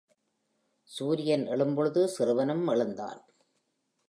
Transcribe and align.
சூரியன் 0.89 1.45
எழும் 1.47 1.75
பொழுது 1.75 2.09
சிறுவனும் 2.17 2.67
எழுந்தான். 2.67 3.21